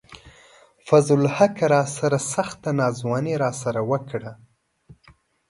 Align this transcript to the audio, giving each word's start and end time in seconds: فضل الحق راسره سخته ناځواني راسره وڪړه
فضل 0.87 1.19
الحق 1.23 1.57
راسره 1.73 2.19
سخته 2.33 2.69
ناځواني 2.79 3.33
راسره 3.43 3.81
وڪړه 3.89 4.33